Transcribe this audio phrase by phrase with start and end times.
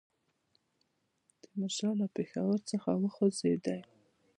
[1.41, 3.79] تیمورشاه له پېښور څخه وخوځېدی.